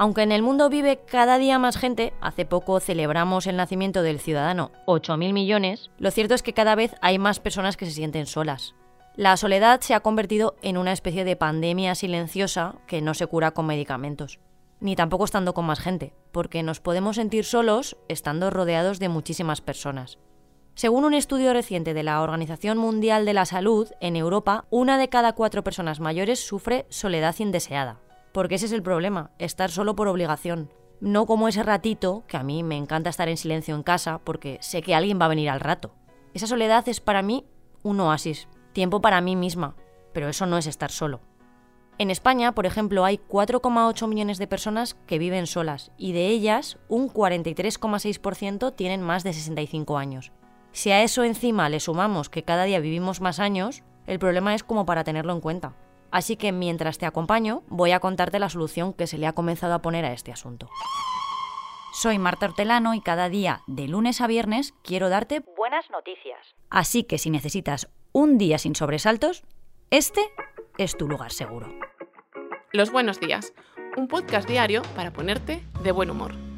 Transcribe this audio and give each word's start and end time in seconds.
Aunque 0.00 0.22
en 0.22 0.32
el 0.32 0.40
mundo 0.40 0.70
vive 0.70 1.00
cada 1.04 1.36
día 1.36 1.58
más 1.58 1.76
gente, 1.76 2.14
hace 2.22 2.46
poco 2.46 2.80
celebramos 2.80 3.46
el 3.46 3.56
nacimiento 3.56 4.02
del 4.02 4.18
ciudadano 4.18 4.70
8.000 4.86 5.34
millones, 5.34 5.90
lo 5.98 6.10
cierto 6.10 6.32
es 6.34 6.42
que 6.42 6.54
cada 6.54 6.74
vez 6.74 6.94
hay 7.02 7.18
más 7.18 7.38
personas 7.38 7.76
que 7.76 7.84
se 7.84 7.92
sienten 7.92 8.24
solas. 8.24 8.74
La 9.14 9.36
soledad 9.36 9.82
se 9.82 9.92
ha 9.92 10.00
convertido 10.00 10.56
en 10.62 10.78
una 10.78 10.92
especie 10.92 11.24
de 11.24 11.36
pandemia 11.36 11.94
silenciosa 11.94 12.76
que 12.86 13.02
no 13.02 13.12
se 13.12 13.26
cura 13.26 13.50
con 13.50 13.66
medicamentos, 13.66 14.40
ni 14.80 14.96
tampoco 14.96 15.26
estando 15.26 15.52
con 15.52 15.66
más 15.66 15.80
gente, 15.80 16.14
porque 16.32 16.62
nos 16.62 16.80
podemos 16.80 17.16
sentir 17.16 17.44
solos 17.44 17.98
estando 18.08 18.48
rodeados 18.48 19.00
de 19.00 19.10
muchísimas 19.10 19.60
personas. 19.60 20.18
Según 20.80 21.04
un 21.04 21.12
estudio 21.12 21.52
reciente 21.52 21.92
de 21.92 22.02
la 22.02 22.22
Organización 22.22 22.78
Mundial 22.78 23.26
de 23.26 23.34
la 23.34 23.44
Salud, 23.44 23.90
en 24.00 24.16
Europa, 24.16 24.64
una 24.70 24.96
de 24.96 25.10
cada 25.10 25.34
cuatro 25.34 25.62
personas 25.62 26.00
mayores 26.00 26.40
sufre 26.40 26.86
soledad 26.88 27.36
indeseada. 27.38 28.00
Porque 28.32 28.54
ese 28.54 28.64
es 28.64 28.72
el 28.72 28.82
problema, 28.82 29.30
estar 29.38 29.70
solo 29.70 29.94
por 29.94 30.08
obligación. 30.08 30.72
No 30.98 31.26
como 31.26 31.48
ese 31.48 31.62
ratito, 31.64 32.24
que 32.26 32.38
a 32.38 32.42
mí 32.42 32.62
me 32.62 32.78
encanta 32.78 33.10
estar 33.10 33.28
en 33.28 33.36
silencio 33.36 33.74
en 33.74 33.82
casa 33.82 34.22
porque 34.24 34.56
sé 34.62 34.80
que 34.80 34.94
alguien 34.94 35.20
va 35.20 35.26
a 35.26 35.28
venir 35.28 35.50
al 35.50 35.60
rato. 35.60 35.92
Esa 36.32 36.46
soledad 36.46 36.88
es 36.88 37.00
para 37.02 37.20
mí 37.20 37.44
un 37.82 38.00
oasis, 38.00 38.48
tiempo 38.72 39.02
para 39.02 39.20
mí 39.20 39.36
misma, 39.36 39.76
pero 40.14 40.30
eso 40.30 40.46
no 40.46 40.56
es 40.56 40.66
estar 40.66 40.90
solo. 40.90 41.20
En 41.98 42.10
España, 42.10 42.52
por 42.52 42.64
ejemplo, 42.64 43.04
hay 43.04 43.18
4,8 43.18 44.08
millones 44.08 44.38
de 44.38 44.46
personas 44.46 44.94
que 45.06 45.18
viven 45.18 45.46
solas 45.46 45.92
y 45.98 46.12
de 46.12 46.28
ellas 46.28 46.78
un 46.88 47.10
43,6% 47.10 48.74
tienen 48.74 49.02
más 49.02 49.24
de 49.24 49.34
65 49.34 49.98
años. 49.98 50.32
Si 50.72 50.92
a 50.92 51.02
eso 51.02 51.24
encima 51.24 51.68
le 51.68 51.80
sumamos 51.80 52.28
que 52.28 52.44
cada 52.44 52.64
día 52.64 52.80
vivimos 52.80 53.20
más 53.20 53.40
años, 53.40 53.82
el 54.06 54.18
problema 54.18 54.54
es 54.54 54.62
como 54.62 54.86
para 54.86 55.04
tenerlo 55.04 55.32
en 55.32 55.40
cuenta. 55.40 55.74
Así 56.10 56.36
que 56.36 56.52
mientras 56.52 56.98
te 56.98 57.06
acompaño, 57.06 57.62
voy 57.68 57.92
a 57.92 58.00
contarte 58.00 58.38
la 58.38 58.48
solución 58.48 58.92
que 58.92 59.06
se 59.06 59.18
le 59.18 59.26
ha 59.26 59.32
comenzado 59.32 59.74
a 59.74 59.82
poner 59.82 60.04
a 60.04 60.12
este 60.12 60.32
asunto. 60.32 60.68
Soy 61.92 62.18
Marta 62.18 62.46
Hortelano 62.46 62.94
y 62.94 63.00
cada 63.00 63.28
día, 63.28 63.62
de 63.66 63.88
lunes 63.88 64.20
a 64.20 64.26
viernes, 64.26 64.74
quiero 64.82 65.08
darte 65.08 65.40
buenas 65.56 65.90
noticias. 65.90 66.38
Así 66.70 67.04
que 67.04 67.18
si 67.18 67.30
necesitas 67.30 67.88
un 68.12 68.38
día 68.38 68.58
sin 68.58 68.74
sobresaltos, 68.74 69.42
este 69.90 70.20
es 70.78 70.96
tu 70.96 71.08
lugar 71.08 71.32
seguro. 71.32 71.68
Los 72.72 72.92
buenos 72.92 73.18
días, 73.20 73.52
un 73.96 74.06
podcast 74.06 74.48
diario 74.48 74.82
para 74.94 75.12
ponerte 75.12 75.62
de 75.82 75.92
buen 75.92 76.10
humor. 76.10 76.49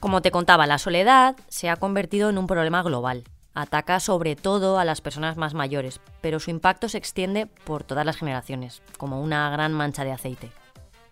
Como 0.00 0.22
te 0.22 0.30
contaba, 0.30 0.68
la 0.68 0.78
soledad 0.78 1.34
se 1.48 1.68
ha 1.68 1.76
convertido 1.76 2.30
en 2.30 2.38
un 2.38 2.46
problema 2.46 2.82
global. 2.84 3.24
Ataca 3.52 3.98
sobre 3.98 4.36
todo 4.36 4.78
a 4.78 4.84
las 4.84 5.00
personas 5.00 5.36
más 5.36 5.54
mayores, 5.54 6.00
pero 6.20 6.38
su 6.38 6.50
impacto 6.50 6.88
se 6.88 6.98
extiende 6.98 7.46
por 7.46 7.82
todas 7.82 8.06
las 8.06 8.16
generaciones, 8.16 8.80
como 8.96 9.20
una 9.20 9.50
gran 9.50 9.72
mancha 9.72 10.04
de 10.04 10.12
aceite. 10.12 10.52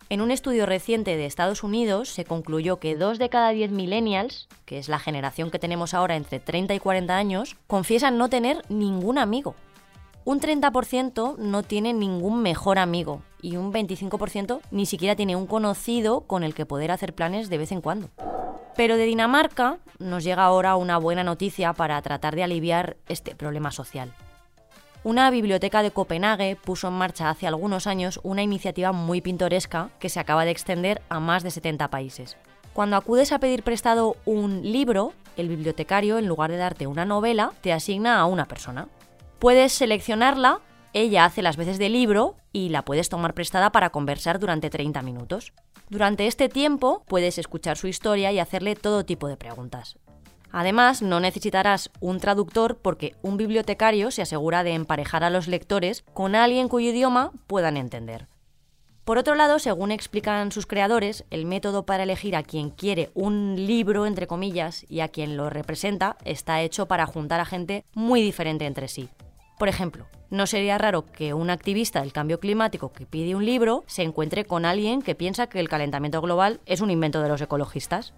En 0.08 0.20
un 0.20 0.30
estudio 0.30 0.66
reciente 0.66 1.16
de 1.16 1.26
Estados 1.26 1.64
Unidos 1.64 2.10
se 2.10 2.24
concluyó 2.24 2.78
que 2.78 2.94
dos 2.94 3.18
de 3.18 3.28
cada 3.28 3.50
diez 3.50 3.72
millennials, 3.72 4.46
que 4.64 4.78
es 4.78 4.88
la 4.88 5.00
generación 5.00 5.50
que 5.50 5.58
tenemos 5.58 5.92
ahora 5.92 6.14
entre 6.14 6.38
30 6.38 6.74
y 6.74 6.78
40 6.78 7.16
años, 7.16 7.56
confiesan 7.66 8.18
no 8.18 8.28
tener 8.28 8.62
ningún 8.68 9.18
amigo. 9.18 9.56
Un 10.24 10.40
30% 10.40 11.38
no 11.38 11.62
tiene 11.64 11.92
ningún 11.92 12.40
mejor 12.40 12.78
amigo 12.78 13.22
y 13.42 13.56
un 13.56 13.72
25% 13.72 14.60
ni 14.70 14.86
siquiera 14.86 15.16
tiene 15.16 15.34
un 15.34 15.48
conocido 15.48 16.20
con 16.20 16.44
el 16.44 16.54
que 16.54 16.66
poder 16.66 16.92
hacer 16.92 17.12
planes 17.12 17.48
de 17.48 17.58
vez 17.58 17.72
en 17.72 17.80
cuando. 17.80 18.10
Pero 18.76 18.98
de 18.98 19.06
Dinamarca 19.06 19.78
nos 19.98 20.22
llega 20.22 20.44
ahora 20.44 20.76
una 20.76 20.98
buena 20.98 21.24
noticia 21.24 21.72
para 21.72 22.00
tratar 22.02 22.36
de 22.36 22.42
aliviar 22.42 22.98
este 23.08 23.34
problema 23.34 23.70
social. 23.70 24.12
Una 25.02 25.30
biblioteca 25.30 25.82
de 25.82 25.92
Copenhague 25.92 26.56
puso 26.56 26.88
en 26.88 26.94
marcha 26.94 27.30
hace 27.30 27.46
algunos 27.46 27.86
años 27.86 28.20
una 28.22 28.42
iniciativa 28.42 28.92
muy 28.92 29.20
pintoresca 29.20 29.90
que 29.98 30.08
se 30.08 30.20
acaba 30.20 30.44
de 30.44 30.50
extender 30.50 31.00
a 31.08 31.20
más 31.20 31.42
de 31.42 31.50
70 31.50 31.88
países. 31.88 32.36
Cuando 32.74 32.96
acudes 32.96 33.32
a 33.32 33.38
pedir 33.38 33.62
prestado 33.62 34.16
un 34.26 34.60
libro, 34.70 35.14
el 35.38 35.48
bibliotecario, 35.48 36.18
en 36.18 36.26
lugar 36.26 36.50
de 36.50 36.58
darte 36.58 36.86
una 36.86 37.06
novela, 37.06 37.52
te 37.62 37.72
asigna 37.72 38.18
a 38.18 38.26
una 38.26 38.46
persona. 38.46 38.88
Puedes 39.38 39.72
seleccionarla, 39.72 40.60
ella 40.96 41.26
hace 41.26 41.42
las 41.42 41.58
veces 41.58 41.78
de 41.78 41.90
libro 41.90 42.36
y 42.52 42.70
la 42.70 42.82
puedes 42.82 43.10
tomar 43.10 43.34
prestada 43.34 43.70
para 43.70 43.90
conversar 43.90 44.38
durante 44.38 44.70
30 44.70 45.02
minutos. 45.02 45.52
Durante 45.90 46.26
este 46.26 46.48
tiempo 46.48 47.04
puedes 47.06 47.36
escuchar 47.36 47.76
su 47.76 47.86
historia 47.86 48.32
y 48.32 48.38
hacerle 48.38 48.76
todo 48.76 49.04
tipo 49.04 49.28
de 49.28 49.36
preguntas. 49.36 49.98
Además, 50.52 51.02
no 51.02 51.20
necesitarás 51.20 51.90
un 52.00 52.18
traductor 52.18 52.78
porque 52.78 53.14
un 53.20 53.36
bibliotecario 53.36 54.10
se 54.10 54.22
asegura 54.22 54.64
de 54.64 54.72
emparejar 54.72 55.22
a 55.22 55.28
los 55.28 55.48
lectores 55.48 56.02
con 56.14 56.34
alguien 56.34 56.68
cuyo 56.68 56.88
idioma 56.88 57.30
puedan 57.46 57.76
entender. 57.76 58.26
Por 59.04 59.18
otro 59.18 59.34
lado, 59.34 59.58
según 59.58 59.92
explican 59.92 60.50
sus 60.50 60.64
creadores, 60.64 61.26
el 61.28 61.44
método 61.44 61.84
para 61.84 62.04
elegir 62.04 62.34
a 62.36 62.42
quien 62.42 62.70
quiere 62.70 63.10
un 63.12 63.54
libro, 63.54 64.06
entre 64.06 64.26
comillas, 64.26 64.86
y 64.88 65.00
a 65.00 65.08
quien 65.08 65.36
lo 65.36 65.50
representa 65.50 66.16
está 66.24 66.62
hecho 66.62 66.86
para 66.86 67.04
juntar 67.04 67.38
a 67.38 67.44
gente 67.44 67.84
muy 67.92 68.22
diferente 68.22 68.64
entre 68.64 68.88
sí. 68.88 69.10
Por 69.58 69.68
ejemplo, 69.68 70.06
no 70.30 70.46
sería 70.46 70.78
raro 70.78 71.06
que 71.06 71.34
un 71.34 71.50
activista 71.50 72.00
del 72.00 72.12
cambio 72.12 72.40
climático 72.40 72.92
que 72.92 73.06
pide 73.06 73.34
un 73.34 73.44
libro 73.44 73.84
se 73.86 74.02
encuentre 74.02 74.44
con 74.44 74.64
alguien 74.64 75.02
que 75.02 75.14
piensa 75.14 75.46
que 75.46 75.60
el 75.60 75.68
calentamiento 75.68 76.20
global 76.20 76.60
es 76.66 76.80
un 76.80 76.90
invento 76.90 77.22
de 77.22 77.28
los 77.28 77.40
ecologistas. 77.40 78.12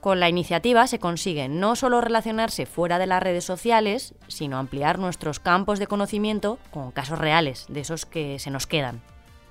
Con 0.00 0.18
la 0.18 0.28
iniciativa 0.28 0.86
se 0.86 0.98
consigue 0.98 1.48
no 1.48 1.76
solo 1.76 2.00
relacionarse 2.00 2.64
fuera 2.66 2.98
de 2.98 3.06
las 3.06 3.22
redes 3.22 3.44
sociales, 3.44 4.14
sino 4.28 4.58
ampliar 4.58 4.98
nuestros 4.98 5.40
campos 5.40 5.78
de 5.78 5.86
conocimiento 5.86 6.58
con 6.70 6.90
casos 6.90 7.18
reales, 7.18 7.66
de 7.68 7.80
esos 7.80 8.06
que 8.06 8.38
se 8.38 8.50
nos 8.50 8.66
quedan. 8.66 9.02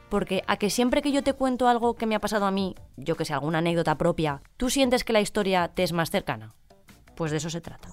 Porque 0.09 0.44
a 0.47 0.57
que 0.57 0.72
siempre 0.72 1.03
que 1.03 1.11
yo 1.11 1.23
te 1.23 1.33
cuento 1.33 1.67
algo 1.67 1.94
que 1.94 2.07
me 2.07 2.16
ha 2.16 2.19
pasado 2.19 2.45
a 2.45 2.51
mí, 2.51 2.75
yo 2.97 3.16
que 3.16 3.25
sé, 3.25 3.33
alguna 3.33 3.59
anécdota 3.59 3.95
propia, 3.95 4.41
tú 4.57 4.72
sientes 4.72 5.03
que 5.03 5.13
la 5.13 5.22
historia 5.22 5.67
te 5.67 5.83
es 5.83 5.94
más 5.94 6.09
cercana. 6.09 6.55
Pues 7.16 7.29
de 7.29 7.38
eso 7.38 7.51
se 7.51 7.61
trata. 7.61 7.89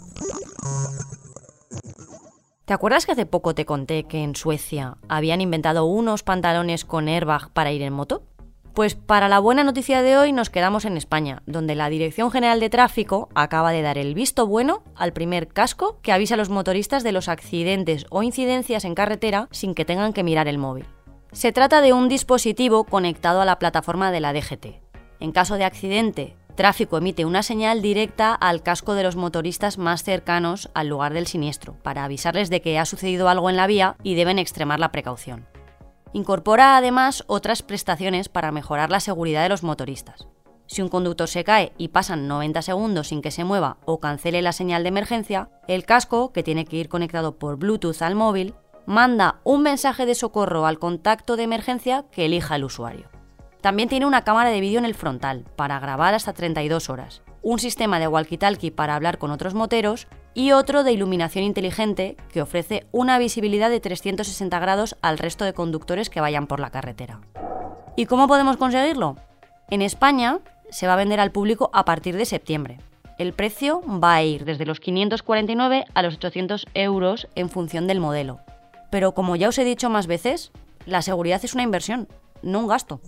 ¿Te 2.66 2.74
acuerdas 2.74 3.06
que 3.06 3.12
hace 3.12 3.26
poco 3.26 3.54
te 3.54 3.64
conté 3.64 4.08
que 4.08 4.24
en 4.24 4.34
Suecia 4.34 4.96
habían 5.08 5.40
inventado 5.40 5.84
unos 5.84 6.24
pantalones 6.24 6.84
con 6.84 7.06
airbag 7.06 7.50
para 7.50 7.70
ir 7.70 7.80
en 7.82 7.92
moto? 7.92 8.24
Pues 8.74 8.96
para 8.96 9.28
la 9.28 9.38
buena 9.38 9.62
noticia 9.62 10.02
de 10.02 10.18
hoy 10.18 10.32
nos 10.32 10.50
quedamos 10.50 10.84
en 10.84 10.96
España, 10.96 11.44
donde 11.46 11.76
la 11.76 11.88
Dirección 11.88 12.32
General 12.32 12.58
de 12.58 12.68
Tráfico 12.68 13.28
acaba 13.36 13.70
de 13.70 13.82
dar 13.82 13.98
el 13.98 14.14
visto 14.14 14.48
bueno 14.48 14.82
al 14.96 15.12
primer 15.12 15.46
casco 15.46 16.00
que 16.02 16.10
avisa 16.10 16.34
a 16.34 16.38
los 16.38 16.50
motoristas 16.50 17.04
de 17.04 17.12
los 17.12 17.28
accidentes 17.28 18.04
o 18.10 18.24
incidencias 18.24 18.84
en 18.84 18.96
carretera 18.96 19.46
sin 19.52 19.72
que 19.72 19.84
tengan 19.84 20.12
que 20.12 20.24
mirar 20.24 20.48
el 20.48 20.58
móvil. 20.58 20.86
Se 21.30 21.52
trata 21.52 21.80
de 21.80 21.92
un 21.92 22.08
dispositivo 22.08 22.82
conectado 22.82 23.40
a 23.40 23.44
la 23.44 23.60
plataforma 23.60 24.10
de 24.10 24.18
la 24.18 24.32
DGT. 24.32 24.66
En 25.20 25.30
caso 25.30 25.54
de 25.54 25.64
accidente 25.64 26.34
Tráfico 26.56 26.96
emite 26.96 27.26
una 27.26 27.42
señal 27.42 27.82
directa 27.82 28.34
al 28.34 28.62
casco 28.62 28.94
de 28.94 29.02
los 29.02 29.14
motoristas 29.14 29.76
más 29.76 30.02
cercanos 30.02 30.70
al 30.72 30.88
lugar 30.88 31.12
del 31.12 31.26
siniestro, 31.26 31.74
para 31.82 32.02
avisarles 32.02 32.48
de 32.48 32.62
que 32.62 32.78
ha 32.78 32.86
sucedido 32.86 33.28
algo 33.28 33.50
en 33.50 33.56
la 33.56 33.66
vía 33.66 33.96
y 34.02 34.14
deben 34.14 34.38
extremar 34.38 34.80
la 34.80 34.90
precaución. 34.90 35.46
Incorpora 36.14 36.78
además 36.78 37.24
otras 37.26 37.62
prestaciones 37.62 38.30
para 38.30 38.52
mejorar 38.52 38.90
la 38.90 39.00
seguridad 39.00 39.42
de 39.42 39.50
los 39.50 39.62
motoristas. 39.62 40.28
Si 40.66 40.80
un 40.80 40.88
conductor 40.88 41.28
se 41.28 41.44
cae 41.44 41.74
y 41.76 41.88
pasan 41.88 42.26
90 42.26 42.62
segundos 42.62 43.08
sin 43.08 43.20
que 43.20 43.30
se 43.30 43.44
mueva 43.44 43.76
o 43.84 44.00
cancele 44.00 44.40
la 44.40 44.52
señal 44.52 44.82
de 44.82 44.88
emergencia, 44.88 45.50
el 45.68 45.84
casco, 45.84 46.32
que 46.32 46.42
tiene 46.42 46.64
que 46.64 46.76
ir 46.76 46.88
conectado 46.88 47.38
por 47.38 47.58
Bluetooth 47.58 48.00
al 48.00 48.14
móvil, 48.14 48.54
manda 48.86 49.40
un 49.44 49.62
mensaje 49.62 50.06
de 50.06 50.14
socorro 50.14 50.64
al 50.64 50.78
contacto 50.78 51.36
de 51.36 51.42
emergencia 51.42 52.06
que 52.10 52.24
elija 52.24 52.56
el 52.56 52.64
usuario. 52.64 53.15
También 53.66 53.88
tiene 53.88 54.06
una 54.06 54.22
cámara 54.22 54.50
de 54.50 54.60
vídeo 54.60 54.78
en 54.78 54.84
el 54.84 54.94
frontal 54.94 55.44
para 55.56 55.80
grabar 55.80 56.14
hasta 56.14 56.32
32 56.32 56.88
horas, 56.88 57.22
un 57.42 57.58
sistema 57.58 57.98
de 57.98 58.06
walkie-talkie 58.06 58.72
para 58.72 58.94
hablar 58.94 59.18
con 59.18 59.32
otros 59.32 59.54
moteros 59.54 60.06
y 60.34 60.52
otro 60.52 60.84
de 60.84 60.92
iluminación 60.92 61.42
inteligente 61.42 62.16
que 62.32 62.42
ofrece 62.42 62.86
una 62.92 63.18
visibilidad 63.18 63.68
de 63.68 63.80
360 63.80 64.56
grados 64.60 64.96
al 65.02 65.18
resto 65.18 65.44
de 65.44 65.52
conductores 65.52 66.10
que 66.10 66.20
vayan 66.20 66.46
por 66.46 66.60
la 66.60 66.70
carretera. 66.70 67.22
¿Y 67.96 68.06
cómo 68.06 68.28
podemos 68.28 68.56
conseguirlo? 68.56 69.16
En 69.68 69.82
España 69.82 70.38
se 70.70 70.86
va 70.86 70.92
a 70.92 70.98
vender 70.98 71.18
al 71.18 71.32
público 71.32 71.68
a 71.72 71.84
partir 71.84 72.16
de 72.16 72.24
septiembre. 72.24 72.78
El 73.18 73.32
precio 73.32 73.82
va 73.84 74.14
a 74.14 74.22
ir 74.22 74.44
desde 74.44 74.64
los 74.64 74.78
549 74.78 75.86
a 75.92 76.02
los 76.02 76.14
800 76.14 76.66
euros 76.74 77.26
en 77.34 77.50
función 77.50 77.88
del 77.88 77.98
modelo. 77.98 78.38
Pero 78.92 79.10
como 79.10 79.34
ya 79.34 79.48
os 79.48 79.58
he 79.58 79.64
dicho 79.64 79.90
más 79.90 80.06
veces, 80.06 80.52
la 80.84 81.02
seguridad 81.02 81.44
es 81.44 81.54
una 81.54 81.64
inversión, 81.64 82.06
no 82.46 82.60
un 82.60 82.68
gasto. 82.68 83.00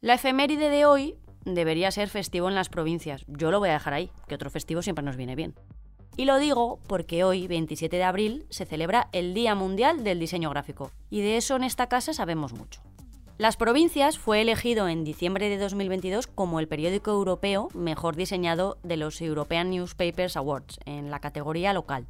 La 0.00 0.14
efeméride 0.14 0.68
de 0.68 0.84
hoy 0.84 1.16
debería 1.44 1.90
ser 1.90 2.08
festivo 2.08 2.48
en 2.48 2.54
las 2.54 2.68
provincias. 2.68 3.24
Yo 3.26 3.50
lo 3.50 3.58
voy 3.58 3.70
a 3.70 3.74
dejar 3.74 3.94
ahí, 3.94 4.10
que 4.28 4.34
otro 4.34 4.50
festivo 4.50 4.82
siempre 4.82 5.04
nos 5.04 5.16
viene 5.16 5.34
bien. 5.34 5.54
Y 6.16 6.26
lo 6.26 6.38
digo 6.38 6.78
porque 6.86 7.24
hoy, 7.24 7.46
27 7.46 7.96
de 7.96 8.04
abril, 8.04 8.46
se 8.50 8.66
celebra 8.66 9.08
el 9.12 9.32
Día 9.32 9.54
Mundial 9.54 10.04
del 10.04 10.20
Diseño 10.20 10.50
Gráfico, 10.50 10.90
y 11.08 11.22
de 11.22 11.36
eso 11.36 11.56
en 11.56 11.64
esta 11.64 11.88
casa 11.88 12.12
sabemos 12.12 12.52
mucho. 12.52 12.82
Las 13.38 13.56
Provincias 13.56 14.18
fue 14.18 14.42
elegido 14.42 14.88
en 14.88 15.04
diciembre 15.04 15.48
de 15.48 15.56
2022 15.56 16.26
como 16.26 16.60
el 16.60 16.68
periódico 16.68 17.10
europeo 17.12 17.68
mejor 17.74 18.14
diseñado 18.14 18.76
de 18.82 18.98
los 18.98 19.20
European 19.22 19.70
Newspapers 19.70 20.36
Awards 20.36 20.78
en 20.84 21.10
la 21.10 21.18
categoría 21.18 21.72
local. 21.72 22.06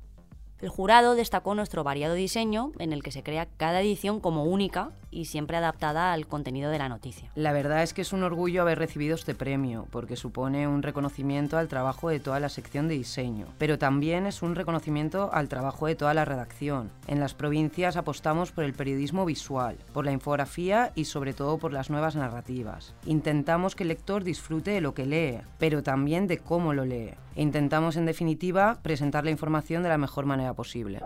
El 0.63 0.69
jurado 0.69 1.17
destacó 1.17 1.57
nuestro 1.57 1.83
variado 1.83 2.15
diseño, 2.15 2.71
en 2.79 2.93
el 2.93 3.03
que 3.03 3.11
se 3.11 3.25
crea 3.25 3.49
cada 3.57 3.81
edición 3.81 4.21
como 4.21 4.45
única 4.45 4.93
y 5.13 5.27
siempre 5.27 5.59
adaptada 5.59 6.13
al 6.13 6.27
contenido 6.27 6.71
de 6.71 6.79
la 6.79 6.89
noticia. 6.89 7.31
La 7.37 7.53
verdad 7.53 7.83
es 7.83 7.93
que 7.93 8.03
es 8.03 8.13
un 8.13 8.25
orgullo 8.25 8.63
haber 8.63 8.79
recibido 8.79 9.15
este 9.15 9.35
premio, 9.35 9.87
porque 9.91 10.17
supone 10.17 10.67
un 10.67 10.83
reconocimiento 10.83 11.59
al 11.59 11.69
trabajo 11.69 12.09
de 12.09 12.19
toda 12.19 12.41
la 12.41 12.49
sección 12.49 12.89
de 12.89 12.95
diseño, 12.95 13.47
pero 13.59 13.79
también 13.79 14.27
es 14.27 14.43
un 14.43 14.55
reconocimiento 14.55 15.31
al 15.33 15.49
trabajo 15.49 15.87
de 15.87 15.95
toda 15.95 16.15
la 16.15 16.25
redacción. 16.25 16.91
En 17.07 17.21
las 17.21 17.35
provincias 17.35 17.97
apostamos 17.97 18.51
por 18.51 18.65
el 18.65 18.73
periodismo 18.73 19.25
visual, 19.25 19.77
por 19.93 20.05
la 20.05 20.13
infografía 20.13 20.93
y 20.95 21.05
sobre 21.05 21.35
todo 21.35 21.59
por 21.59 21.73
las 21.73 21.91
nuevas 21.91 22.17
narrativas. 22.17 22.95
Intentamos 23.05 23.77
que 23.77 23.85
el 23.85 23.89
lector 23.89 24.25
disfrute 24.25 24.71
de 24.71 24.81
lo 24.81 24.95
que 24.95 25.07
lee, 25.07 25.41
pero 25.59 25.83
también 25.83 26.27
de 26.27 26.39
cómo 26.39 26.73
lo 26.73 26.85
lee. 26.85 27.15
E 27.35 27.43
intentamos, 27.43 27.97
en 27.97 28.07
definitiva, 28.07 28.79
presentar 28.83 29.25
la 29.25 29.31
información 29.31 29.83
de 29.83 29.89
la 29.89 29.99
mejor 29.99 30.27
manera 30.27 30.55
posible. 30.55 31.01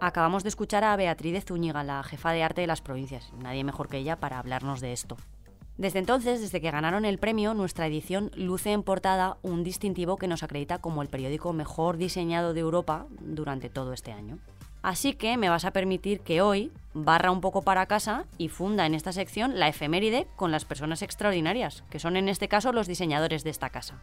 Acabamos 0.00 0.42
de 0.42 0.50
escuchar 0.50 0.84
a 0.84 0.94
Beatriz 0.96 1.44
Zúñiga, 1.46 1.82
la 1.82 2.02
jefa 2.02 2.32
de 2.32 2.42
arte 2.42 2.60
de 2.60 2.66
las 2.66 2.82
provincias. 2.82 3.32
Nadie 3.42 3.64
mejor 3.64 3.88
que 3.88 3.96
ella 3.96 4.16
para 4.16 4.38
hablarnos 4.38 4.80
de 4.80 4.92
esto. 4.92 5.16
Desde 5.78 5.98
entonces, 5.98 6.40
desde 6.40 6.60
que 6.60 6.70
ganaron 6.70 7.04
el 7.04 7.18
premio, 7.18 7.54
nuestra 7.54 7.86
edición 7.86 8.30
luce 8.34 8.72
en 8.72 8.82
portada 8.82 9.38
un 9.42 9.64
distintivo 9.64 10.18
que 10.18 10.28
nos 10.28 10.42
acredita 10.42 10.78
como 10.78 11.02
el 11.02 11.08
periódico 11.08 11.52
mejor 11.52 11.96
diseñado 11.96 12.52
de 12.52 12.60
Europa 12.60 13.06
durante 13.20 13.70
todo 13.70 13.92
este 13.94 14.12
año. 14.12 14.38
Así 14.82 15.14
que 15.14 15.36
me 15.36 15.48
vas 15.48 15.64
a 15.64 15.72
permitir 15.72 16.20
que 16.20 16.42
hoy 16.42 16.72
barra 16.94 17.30
un 17.30 17.40
poco 17.40 17.62
para 17.62 17.86
casa 17.86 18.24
y 18.38 18.48
funda 18.48 18.86
en 18.86 18.94
esta 18.94 19.12
sección 19.12 19.58
la 19.58 19.68
efeméride 19.68 20.26
con 20.36 20.52
las 20.52 20.64
personas 20.64 21.02
extraordinarias, 21.02 21.84
que 21.90 21.98
son 21.98 22.16
en 22.16 22.28
este 22.28 22.48
caso 22.48 22.72
los 22.72 22.86
diseñadores 22.86 23.44
de 23.44 23.50
esta 23.50 23.70
casa. 23.70 24.00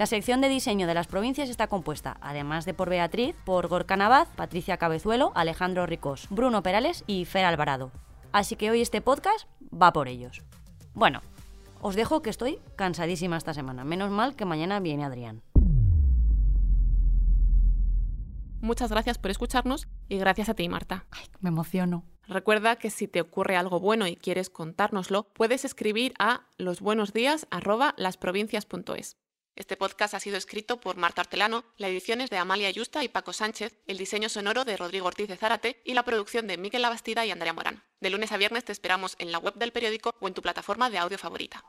La 0.00 0.06
sección 0.06 0.40
de 0.40 0.48
diseño 0.48 0.86
de 0.86 0.94
las 0.94 1.08
provincias 1.08 1.50
está 1.50 1.66
compuesta, 1.66 2.16
además 2.22 2.64
de 2.64 2.72
por 2.72 2.88
Beatriz, 2.88 3.36
por 3.44 3.68
Gorka 3.68 3.98
Navaz, 3.98 4.28
Patricia 4.34 4.78
Cabezuelo, 4.78 5.30
Alejandro 5.34 5.84
Ricos, 5.84 6.26
Bruno 6.30 6.62
Perales 6.62 7.04
y 7.06 7.26
Fer 7.26 7.44
Alvarado. 7.44 7.92
Así 8.32 8.56
que 8.56 8.70
hoy 8.70 8.80
este 8.80 9.02
podcast 9.02 9.46
va 9.70 9.92
por 9.92 10.08
ellos. 10.08 10.40
Bueno, 10.94 11.20
os 11.82 11.96
dejo 11.96 12.22
que 12.22 12.30
estoy 12.30 12.60
cansadísima 12.76 13.36
esta 13.36 13.52
semana. 13.52 13.84
Menos 13.84 14.10
mal 14.10 14.36
que 14.36 14.46
mañana 14.46 14.80
viene 14.80 15.04
Adrián. 15.04 15.42
Muchas 18.62 18.90
gracias 18.90 19.18
por 19.18 19.30
escucharnos 19.30 19.86
y 20.08 20.16
gracias 20.16 20.48
a 20.48 20.54
ti, 20.54 20.66
Marta. 20.70 21.04
Ay, 21.10 21.26
me 21.40 21.50
emociono. 21.50 22.06
Recuerda 22.26 22.76
que 22.76 22.88
si 22.88 23.06
te 23.06 23.20
ocurre 23.20 23.58
algo 23.58 23.80
bueno 23.80 24.06
y 24.06 24.16
quieres 24.16 24.48
contárnoslo, 24.48 25.24
puedes 25.34 25.66
escribir 25.66 26.14
a 26.18 26.46
losbuenosdías@lasprovincias.es. 26.56 29.18
Este 29.56 29.76
podcast 29.76 30.14
ha 30.14 30.20
sido 30.20 30.36
escrito 30.36 30.80
por 30.80 30.96
Marta 30.96 31.22
Hortelano, 31.22 31.64
la 31.76 31.88
edición 31.88 32.20
es 32.20 32.30
de 32.30 32.38
Amalia 32.38 32.70
Yusta 32.70 33.04
y 33.04 33.08
Paco 33.08 33.32
Sánchez, 33.32 33.76
el 33.86 33.98
diseño 33.98 34.28
sonoro 34.28 34.64
de 34.64 34.76
Rodrigo 34.76 35.06
Ortiz 35.06 35.28
de 35.28 35.36
Zárate 35.36 35.82
y 35.84 35.94
la 35.94 36.04
producción 36.04 36.46
de 36.46 36.56
Miquel 36.56 36.82
Labastida 36.82 37.26
y 37.26 37.30
Andrea 37.30 37.52
Morán. 37.52 37.82
De 38.00 38.10
lunes 38.10 38.32
a 38.32 38.36
viernes 38.36 38.64
te 38.64 38.72
esperamos 38.72 39.16
en 39.18 39.32
la 39.32 39.38
web 39.38 39.54
del 39.54 39.72
periódico 39.72 40.14
o 40.20 40.28
en 40.28 40.34
tu 40.34 40.42
plataforma 40.42 40.88
de 40.88 40.98
audio 40.98 41.18
favorita. 41.18 41.64